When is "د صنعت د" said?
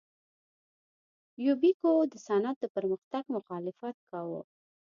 2.11-2.65